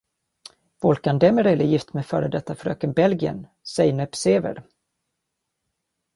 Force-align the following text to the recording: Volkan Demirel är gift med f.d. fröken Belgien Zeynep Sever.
Volkan 0.81 1.19
Demirel 1.19 1.61
är 1.61 1.65
gift 1.65 1.93
med 1.93 2.03
f.d. 2.11 2.55
fröken 2.55 2.93
Belgien 2.93 3.47
Zeynep 3.75 4.15
Sever. 4.15 4.63